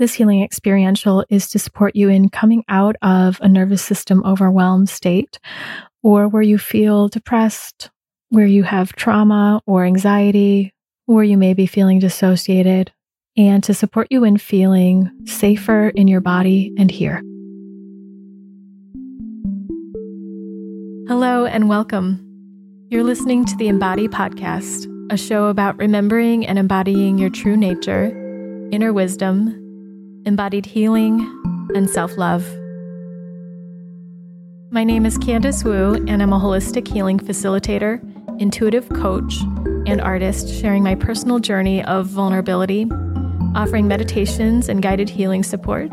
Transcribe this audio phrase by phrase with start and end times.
[0.00, 4.88] This healing experiential is to support you in coming out of a nervous system overwhelmed
[4.88, 5.38] state
[6.02, 7.90] or where you feel depressed,
[8.30, 10.72] where you have trauma or anxiety,
[11.04, 12.90] where you may be feeling dissociated,
[13.36, 17.20] and to support you in feeling safer in your body and here.
[21.08, 22.26] Hello and welcome.
[22.88, 28.06] You're listening to the Embody Podcast, a show about remembering and embodying your true nature,
[28.72, 29.59] inner wisdom,
[30.24, 31.20] embodied healing,
[31.74, 32.46] and self love.
[34.70, 38.00] My name is Candice Wu, and I'm a holistic healing facilitator,
[38.40, 39.40] intuitive coach,
[39.86, 42.86] and artist sharing my personal journey of vulnerability,
[43.54, 45.90] offering meditations and guided healing support,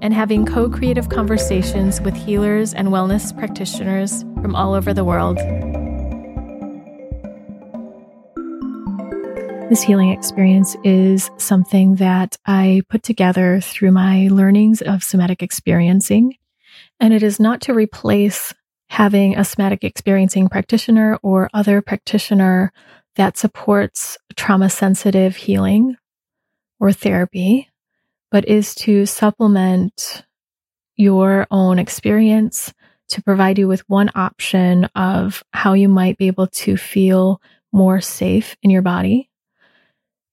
[0.00, 5.38] and having co creative conversations with healers and wellness practitioners from all over the world.
[9.68, 16.36] This healing experience is something that I put together through my learnings of somatic experiencing.
[17.00, 18.54] And it is not to replace
[18.90, 22.72] having a somatic experiencing practitioner or other practitioner
[23.16, 25.96] that supports trauma sensitive healing
[26.78, 27.68] or therapy,
[28.30, 30.24] but is to supplement
[30.94, 32.72] your own experience
[33.08, 38.00] to provide you with one option of how you might be able to feel more
[38.00, 39.28] safe in your body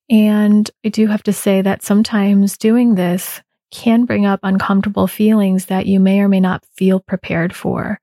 [0.09, 5.65] and I do have to say that sometimes doing this can bring up uncomfortable feelings
[5.65, 7.99] that you may or may not feel prepared for.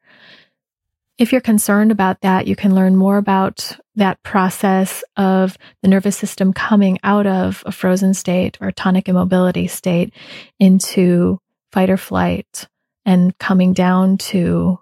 [1.17, 6.17] If you're concerned about that, you can learn more about that process of the nervous
[6.17, 10.15] system coming out of a frozen state or tonic immobility state
[10.59, 11.39] into
[11.73, 12.67] fight or flight
[13.05, 14.79] and coming down to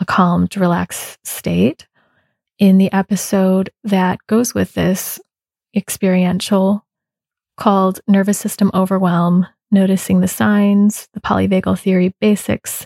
[0.00, 1.86] a calmed, relaxed state
[2.58, 5.20] in the episode that goes with this
[5.74, 6.84] experiential
[7.56, 12.84] called Nervous System Overwhelm Noticing the Signs, the Polyvagal Theory Basics,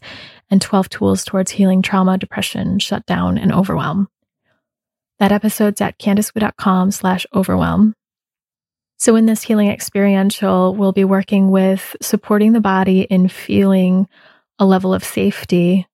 [0.51, 4.09] and 12 Tools Towards Healing Trauma, Depression, Shutdown, and Overwhelm.
[5.19, 7.95] That episode's at candicewu.com slash overwhelm.
[8.99, 14.09] So in this healing experiential, we'll be working with supporting the body in feeling
[14.59, 15.87] a level of safety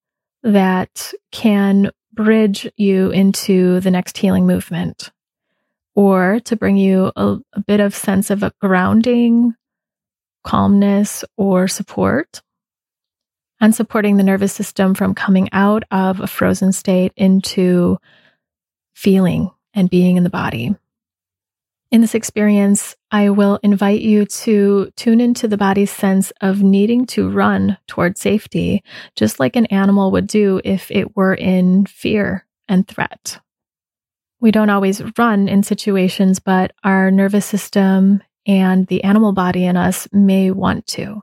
[0.43, 5.11] that can bridge you into the next healing movement
[5.95, 9.55] or to bring you a, a bit of sense of a grounding,
[10.45, 12.43] calmness, or support.
[13.61, 17.99] And supporting the nervous system from coming out of a frozen state into
[18.95, 20.75] feeling and being in the body.
[21.93, 27.05] In this experience, I will invite you to tune into the body's sense of needing
[27.09, 28.83] to run toward safety,
[29.15, 33.39] just like an animal would do if it were in fear and threat.
[34.43, 39.77] We don't always run in situations, but our nervous system and the animal body in
[39.77, 41.23] us may want to.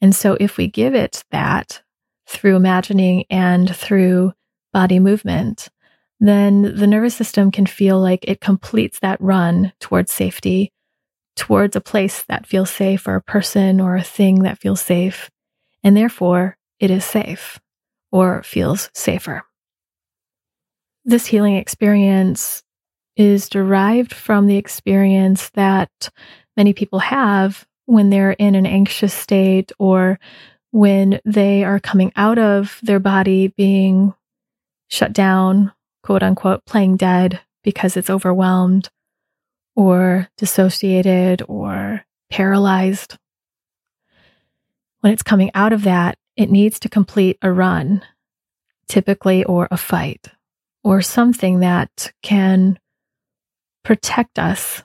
[0.00, 1.80] And so, if we give it that
[2.26, 4.32] through imagining and through
[4.72, 5.68] body movement,
[6.18, 10.72] then the nervous system can feel like it completes that run towards safety,
[11.36, 15.30] towards a place that feels safe, or a person or a thing that feels safe.
[15.84, 17.60] And therefore, it is safe
[18.10, 19.44] or feels safer
[21.08, 22.62] this healing experience
[23.16, 26.10] is derived from the experience that
[26.54, 30.20] many people have when they're in an anxious state or
[30.70, 34.12] when they are coming out of their body being
[34.88, 38.90] shut down, quote unquote, playing dead because it's overwhelmed
[39.74, 43.16] or dissociated or paralyzed.
[45.00, 48.04] When it's coming out of that, it needs to complete a run,
[48.88, 50.28] typically, or a fight
[50.88, 52.78] or something that can
[53.84, 54.82] protect us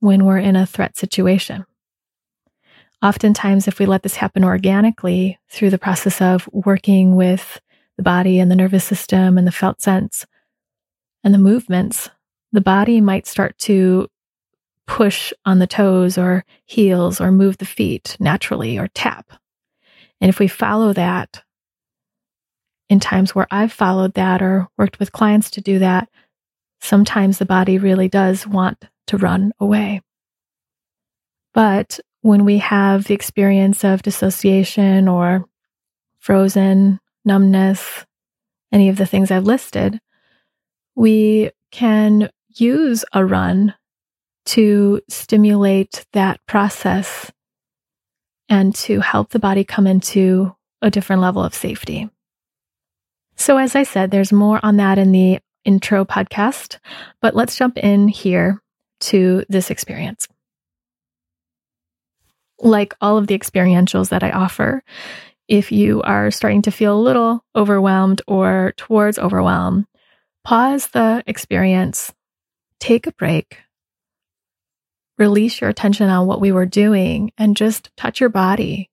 [0.00, 1.64] when we're in a threat situation.
[3.04, 7.60] Oftentimes, if we let this happen organically through the process of working with
[7.96, 10.26] the body and the nervous system and the felt sense
[11.22, 12.10] and the movements,
[12.50, 14.08] the body might start to
[14.88, 19.30] push on the toes or heels or move the feet naturally or tap.
[20.20, 21.44] And if we follow that
[22.88, 26.08] in times where I've followed that or worked with clients to do that,
[26.80, 30.02] sometimes the body really does want to run away.
[31.54, 35.44] But when we have the experience of dissociation or
[36.18, 38.04] frozen, numbness,
[38.72, 40.00] any of the things I've listed,
[40.94, 43.74] we can use a run
[44.46, 47.30] to stimulate that process
[48.48, 52.08] and to help the body come into a different level of safety.
[53.38, 56.78] So, as I said, there's more on that in the intro podcast,
[57.22, 58.60] but let's jump in here
[59.00, 60.28] to this experience.
[62.60, 64.82] like all of the experientials that I offer,
[65.46, 69.86] if you are starting to feel a little overwhelmed or towards overwhelm,
[70.44, 72.12] pause the experience,
[72.80, 73.58] take a break,
[75.16, 78.90] release your attention on what we were doing, and just touch your body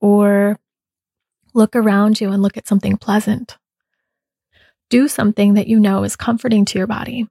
[0.00, 0.58] or
[1.54, 3.58] look around you and look at something pleasant.
[4.90, 7.26] Do something that you know is comforting to your body.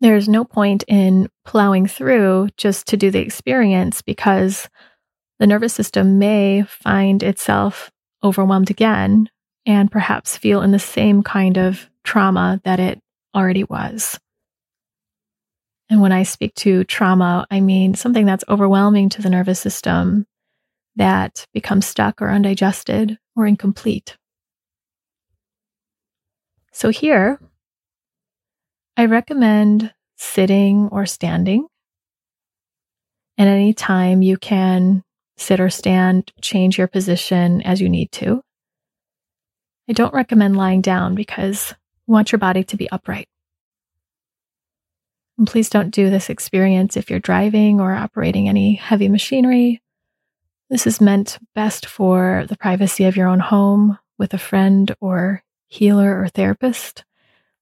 [0.00, 4.68] There's no point in plowing through just to do the experience because
[5.38, 7.90] the nervous system may find itself
[8.22, 9.28] overwhelmed again
[9.66, 13.00] and perhaps feel in the same kind of trauma that it
[13.34, 14.18] already was.
[15.90, 20.26] And when I speak to trauma, I mean something that's overwhelming to the nervous system
[20.96, 24.16] that becomes stuck or undigested or incomplete.
[26.72, 27.40] So here,
[28.96, 31.66] I recommend sitting or standing.
[33.36, 35.04] And anytime you can
[35.36, 38.42] sit or stand, change your position as you need to.
[39.88, 41.74] I don't recommend lying down because
[42.06, 43.28] you want your body to be upright.
[45.38, 49.80] And please don't do this experience if you're driving or operating any heavy machinery.
[50.68, 55.42] This is meant best for the privacy of your own home with a friend or
[55.68, 57.04] healer or therapist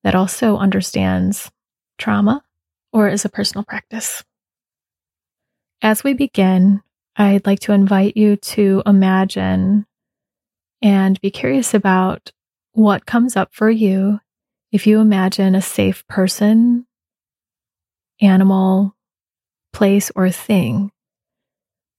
[0.03, 1.51] that also understands
[1.99, 2.43] trauma
[2.93, 4.25] or is a personal practice.
[5.83, 6.83] As we begin,
[7.17, 9.87] I'd like to invite you to imagine
[10.81, 12.31] and be curious about
[12.73, 14.21] what comes up for you
[14.71, 16.87] if you imagine a safe person,
[18.21, 18.95] animal,
[19.73, 20.93] place, or thing.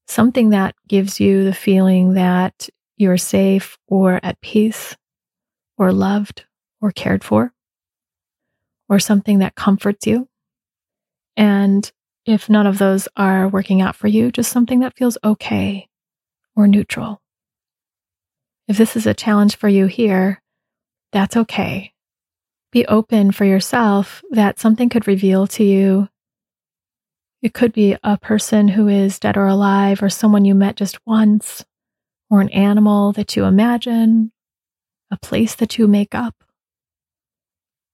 [0.07, 4.95] Something that gives you the feeling that you're safe or at peace
[5.77, 6.45] or loved
[6.81, 7.53] or cared for,
[8.89, 10.27] or something that comforts you.
[11.35, 11.91] And
[12.25, 15.87] if none of those are working out for you, just something that feels okay
[16.55, 17.21] or neutral.
[18.67, 20.41] If this is a challenge for you here,
[21.13, 21.93] that's okay.
[22.71, 26.09] Be open for yourself that something could reveal to you.
[27.41, 30.99] It could be a person who is dead or alive, or someone you met just
[31.05, 31.63] once,
[32.29, 34.31] or an animal that you imagine,
[35.11, 36.35] a place that you make up,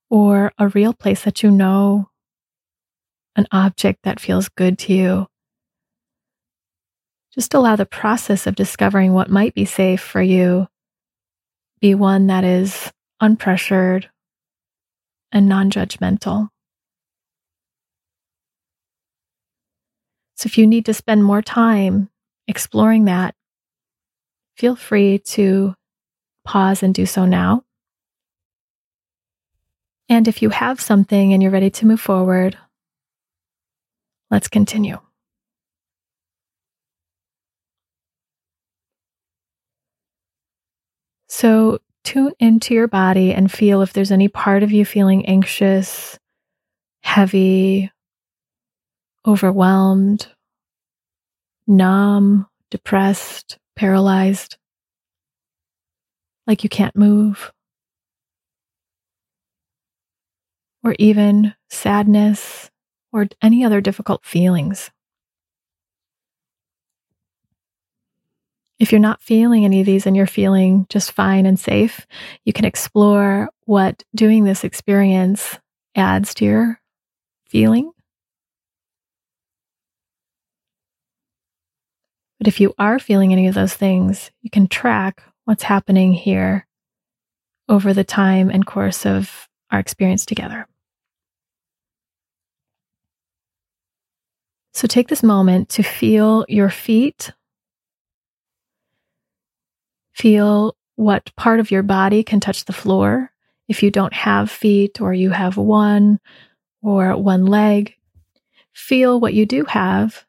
[0.09, 2.09] or a real place that you know
[3.35, 5.27] an object that feels good to you.
[7.33, 10.67] Just allow the process of discovering what might be safe for you
[11.83, 14.05] be one that is unpressured
[15.33, 16.47] and non judgmental.
[20.35, 22.09] So, if you need to spend more time
[22.47, 23.35] exploring that,
[24.55, 25.75] feel free to
[26.43, 27.63] pause and do so now.
[30.09, 32.57] And if you have something and you're ready to move forward,
[34.33, 34.97] Let's continue.
[41.29, 46.17] So, tune into your body and feel if there's any part of you feeling anxious,
[47.03, 47.91] heavy,
[49.27, 50.25] overwhelmed,
[51.67, 54.57] numb, depressed, paralyzed,
[56.47, 57.51] like you can't move,
[60.83, 62.69] or even sadness,
[63.11, 64.91] or any other difficult feelings.
[68.79, 72.05] If you're not feeling any of these and you're feeling just fine and safe,
[72.43, 75.57] you can explore what doing this experience
[75.95, 76.81] adds to your
[77.47, 77.91] feeling.
[82.39, 86.65] But if you are feeling any of those things, you can track what's happening here
[87.69, 90.67] over the time and course of our experience together.
[94.73, 97.31] So take this moment to feel your feet.
[100.13, 103.31] Feel what part of your body can touch the floor.
[103.67, 106.19] If you don't have feet or you have one
[106.81, 107.95] or one leg,
[108.73, 110.25] feel what you do have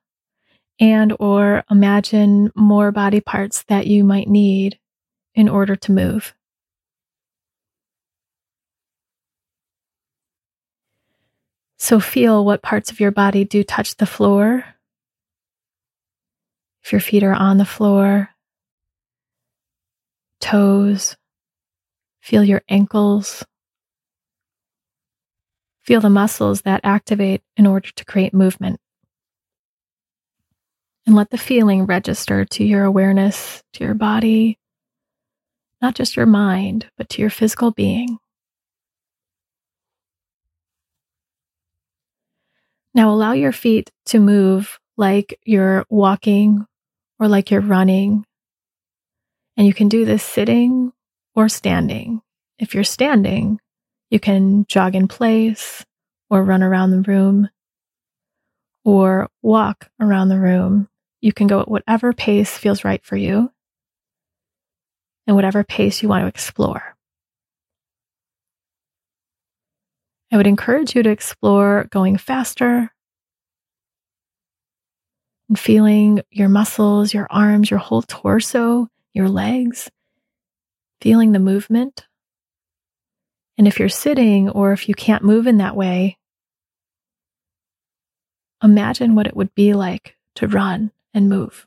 [0.78, 4.78] and or imagine more body parts that you might need
[5.34, 6.34] in order to move.
[11.76, 14.64] So feel what parts of your body do touch the floor.
[16.82, 18.30] If your feet are on the floor,
[20.40, 21.16] toes,
[22.20, 23.44] feel your ankles.
[25.82, 28.80] Feel the muscles that activate in order to create movement.
[31.06, 34.58] And let the feeling register to your awareness, to your body,
[35.84, 38.18] not just your mind, but to your physical being.
[42.94, 46.64] Now allow your feet to move like you're walking
[47.20, 48.24] or like you're running.
[49.58, 50.90] And you can do this sitting
[51.34, 52.22] or standing.
[52.58, 53.60] If you're standing,
[54.08, 55.84] you can jog in place
[56.30, 57.50] or run around the room
[58.86, 60.88] or walk around the room.
[61.20, 63.50] You can go at whatever pace feels right for you
[65.26, 66.94] and whatever pace you want to explore.
[70.32, 72.90] I would encourage you to explore going faster
[75.48, 79.90] and feeling your muscles, your arms, your whole torso, your legs,
[81.00, 82.06] feeling the movement.
[83.56, 86.18] And if you're sitting or if you can't move in that way,
[88.62, 91.66] imagine what it would be like to run and move.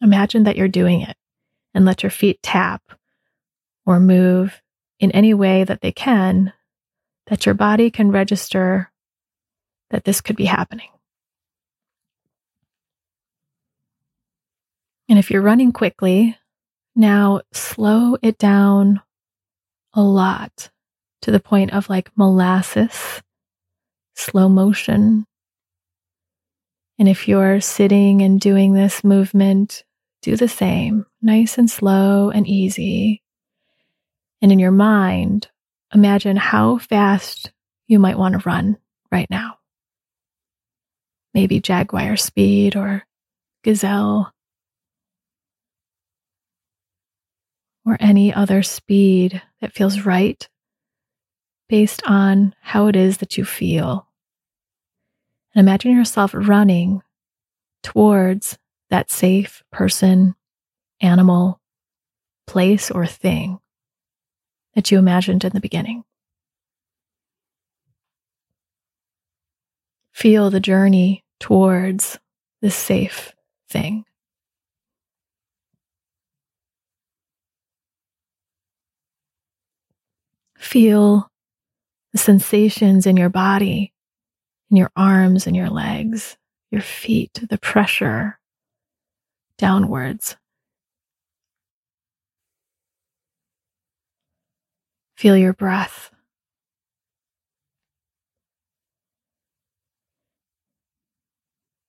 [0.00, 1.16] Imagine that you're doing it
[1.74, 2.82] and let your feet tap
[3.84, 4.62] or move
[5.00, 6.52] in any way that they can,
[7.26, 8.90] that your body can register
[9.90, 10.88] that this could be happening.
[15.08, 16.38] And if you're running quickly,
[16.96, 19.02] now slow it down
[19.92, 20.70] a lot
[21.22, 23.22] to the point of like molasses,
[24.14, 25.26] slow motion.
[26.98, 29.84] And if you're sitting and doing this movement,
[30.24, 33.22] do the same, nice and slow and easy.
[34.40, 35.48] And in your mind,
[35.94, 37.52] imagine how fast
[37.86, 38.78] you might want to run
[39.12, 39.58] right now.
[41.34, 43.04] Maybe jaguar speed or
[43.62, 44.32] gazelle
[47.84, 50.48] or any other speed that feels right
[51.68, 54.06] based on how it is that you feel.
[55.54, 57.02] And imagine yourself running
[57.82, 58.58] towards
[58.90, 60.34] that safe person,
[61.00, 61.60] animal,
[62.46, 63.58] place, or thing
[64.74, 66.04] that you imagined in the beginning.
[70.12, 72.18] Feel the journey towards
[72.62, 73.32] this safe
[73.68, 74.04] thing.
[80.56, 81.30] Feel
[82.12, 83.92] the sensations in your body,
[84.70, 86.36] in your arms and your legs,
[86.70, 88.38] your feet, the pressure
[89.58, 90.36] downwards.
[95.16, 96.10] Feel your breath.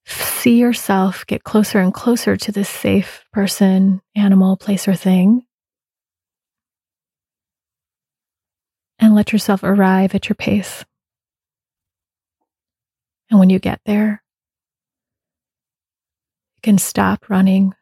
[0.05, 5.45] See yourself get closer and closer to this safe person, animal, place, or thing.
[8.99, 10.85] and let yourself arrive at your pace.
[13.29, 14.23] And when you get there,
[16.65, 17.75] can stop running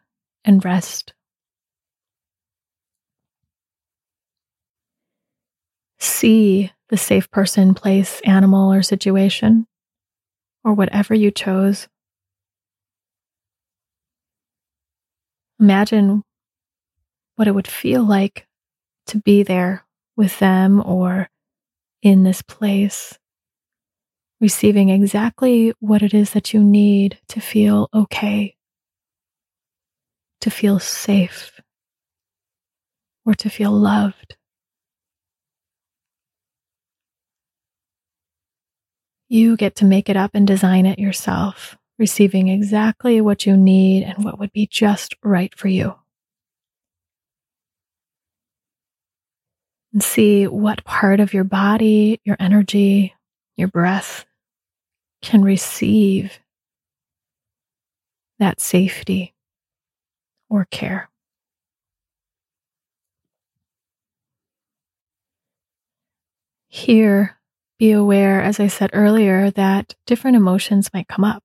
[0.43, 1.13] and rest.
[5.99, 9.67] See the safe person, place, animal, or situation,
[10.65, 11.87] or whatever you chose.
[15.61, 16.23] Imagine
[17.37, 18.45] what it would feel like
[19.07, 19.85] to be there
[20.17, 21.29] with them or
[22.01, 23.17] in this place,
[24.41, 28.57] receiving exactly what it is that you need to feel okay,
[30.43, 31.59] to feel safe,
[33.25, 34.35] or to feel loved.
[39.29, 44.03] You get to make it up and design it yourself, receiving exactly what you need
[44.03, 45.95] and what would be just right for you.
[49.93, 53.13] and see what part of your body, your energy,
[53.55, 54.25] your breath
[55.21, 56.39] can receive
[58.39, 59.32] that safety
[60.53, 61.09] or care.
[66.67, 67.39] Here,
[67.79, 71.43] be aware, as I said earlier, that different emotions might come up.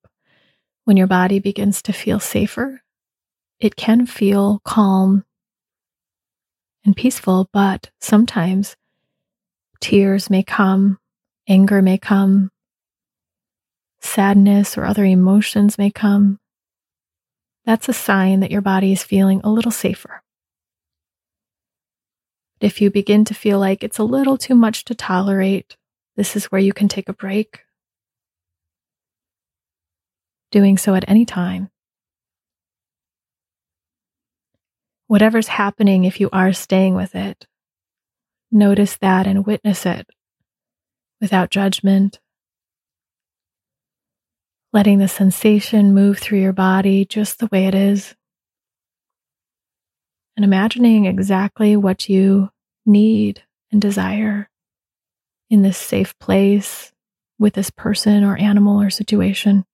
[0.84, 2.82] When your body begins to feel safer,
[3.58, 5.24] it can feel calm
[6.84, 8.76] and peaceful, but sometimes
[9.80, 10.98] tears may come,
[11.48, 12.50] anger may come,
[14.00, 16.38] sadness or other emotions may come.
[17.68, 20.22] That's a sign that your body is feeling a little safer.
[22.62, 25.76] If you begin to feel like it's a little too much to tolerate,
[26.16, 27.66] this is where you can take a break.
[30.50, 31.68] Doing so at any time
[35.06, 37.46] whatever's happening, if you are staying with it,
[38.50, 40.08] notice that and witness it
[41.20, 42.18] without judgment
[44.72, 48.14] letting the sensation move through your body just the way it is,
[50.36, 52.50] and imagining exactly what you
[52.86, 54.48] need and desire
[55.50, 56.92] in this safe place
[57.38, 59.64] with this person or animal or situation.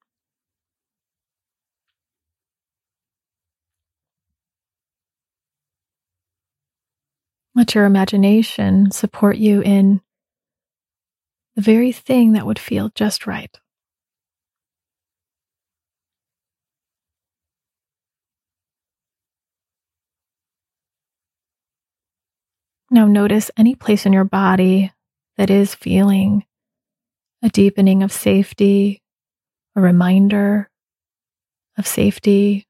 [7.56, 10.00] Let your imagination support you in
[11.54, 13.56] the very thing that would feel just right.
[22.94, 24.92] Now, notice any place in your body
[25.36, 26.44] that is feeling
[27.42, 29.02] a deepening of safety,
[29.74, 30.70] a reminder
[31.76, 32.68] of safety,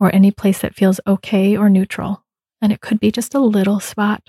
[0.00, 2.24] or any place that feels okay or neutral.
[2.60, 4.26] And it could be just a little spot,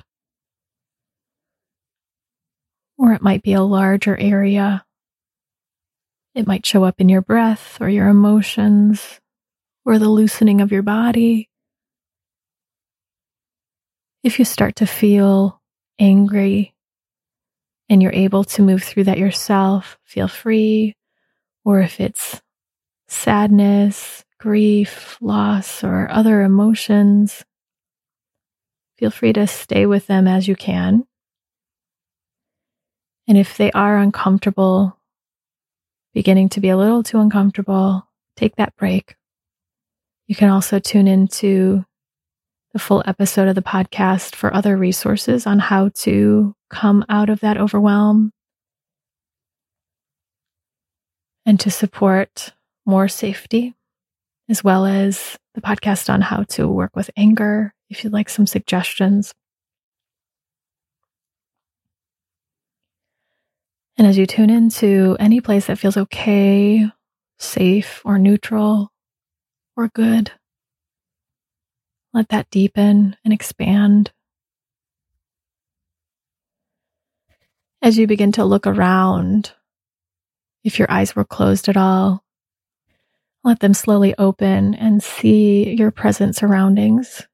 [2.95, 4.85] or it might be a larger area.
[6.35, 9.19] It might show up in your breath or your emotions
[9.85, 11.49] or the loosening of your body.
[14.21, 15.61] If you start to feel
[15.97, 16.75] angry
[17.87, 20.95] and you're able to move through that yourself, feel free.
[21.63, 22.41] Or if it's
[23.07, 27.45] sadness, grief, loss, or other emotions,
[28.97, 31.05] feel free to stay with them as you can.
[33.27, 34.97] And if they are uncomfortable,
[36.13, 39.15] beginning to be a little too uncomfortable, take that break.
[40.27, 41.85] You can also tune into
[42.73, 47.39] the full episode of the podcast for other resources on how to come out of
[47.39, 48.31] that overwhelm
[51.45, 52.53] and to support
[52.85, 53.73] more safety,
[54.49, 58.45] as well as the podcast on how to work with anger if you'd like some
[58.45, 59.33] suggestions.
[63.97, 66.89] And as you tune into any place that feels okay,
[67.39, 68.91] safe, or neutral,
[69.75, 70.31] or good,
[72.13, 74.11] let that deepen and expand.
[77.81, 79.53] As you begin to look around,
[80.63, 82.23] if your eyes were closed at all,
[83.43, 87.25] let them slowly open and see your present surroundings.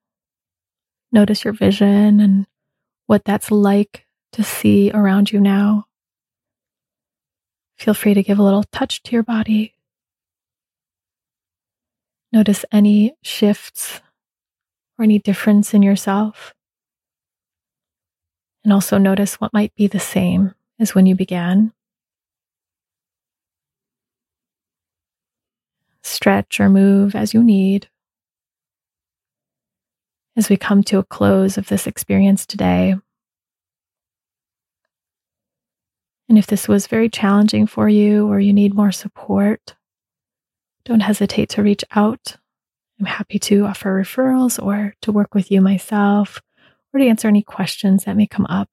[1.11, 2.45] Notice your vision and
[3.07, 5.85] what that's like to see around you now.
[7.77, 9.73] Feel free to give a little touch to your body.
[12.31, 14.01] Notice any shifts
[14.97, 16.53] or any difference in yourself.
[18.63, 21.71] And also notice what might be the same as when you began.
[26.01, 27.89] Stretch or move as you need.
[30.35, 32.95] As we come to a close of this experience today,
[36.27, 39.75] and if this was very challenging for you or you need more support,
[40.83, 42.37] don't hesitate to reach out
[42.99, 46.41] I'm happy to offer referrals or to work with you myself
[46.93, 48.69] or to answer any questions that may come up.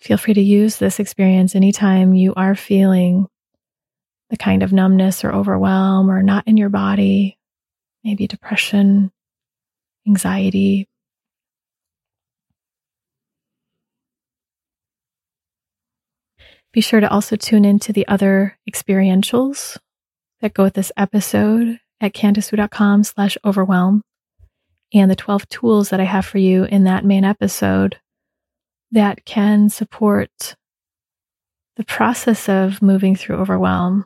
[0.00, 3.26] Feel free to use this experience anytime you are feeling
[4.30, 7.38] the kind of numbness or overwhelm or not in your body,
[8.02, 9.12] maybe depression,
[10.06, 10.88] anxiety,
[16.72, 19.76] Be sure to also tune in to the other experientials
[20.40, 24.02] that go with this episode at candicewu.com slash overwhelm
[24.92, 27.98] and the 12 tools that I have for you in that main episode
[28.92, 30.56] that can support
[31.76, 34.04] the process of moving through overwhelm.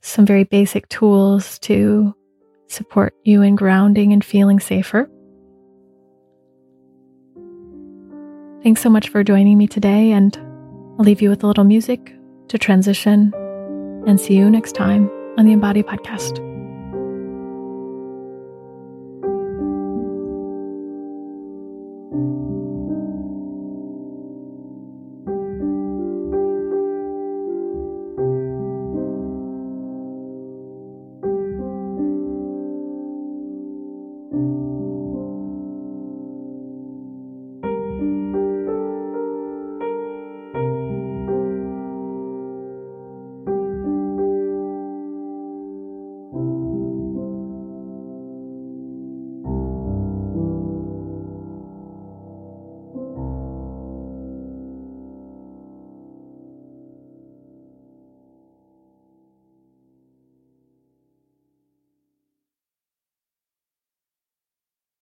[0.00, 2.14] Some very basic tools to
[2.68, 5.10] support you in grounding and feeling safer.
[8.62, 10.47] Thanks so much for joining me today and
[10.98, 12.12] I'll leave you with a little music
[12.48, 13.32] to transition
[14.06, 15.08] and see you next time
[15.38, 16.47] on the Embody Podcast.